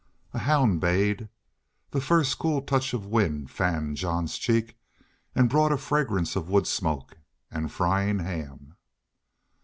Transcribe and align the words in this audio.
A 0.33 0.39
hound 0.39 0.81
bayed. 0.81 1.29
The 1.91 2.01
first 2.01 2.39
cool 2.39 2.63
touch 2.63 2.95
of 2.95 3.05
wind 3.05 3.51
fanned 3.51 3.97
Jean's 3.97 4.39
cheek 4.39 4.75
and 5.35 5.47
brought 5.47 5.71
a 5.71 5.77
fragrance 5.77 6.35
of 6.35 6.49
wood 6.49 6.65
smoke 6.65 7.19
and 7.51 7.71
frying 7.71 8.17
ham. 8.17 8.77